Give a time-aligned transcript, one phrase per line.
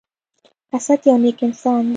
[0.75, 1.89] اسد يو نیک انسان دی.